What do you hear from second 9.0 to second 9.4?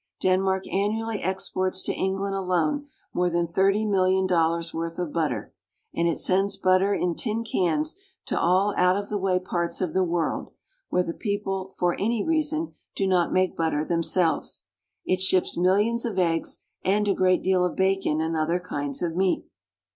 the way